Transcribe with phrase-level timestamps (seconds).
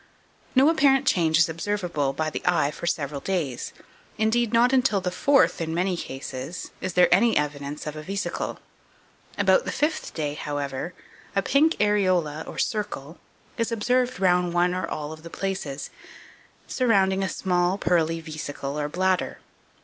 [0.55, 3.71] No apparent change is observable by the eye for several days;
[4.17, 8.57] indeed, not till the fourth, in many cases, is there any evidence of a vesicle;
[9.37, 10.95] about the fifth day, however,
[11.35, 13.19] a pink areola, or circle,
[13.59, 15.91] is observed round one or all of the places,
[16.65, 19.37] surrounding a small pearly vesicle or bladder.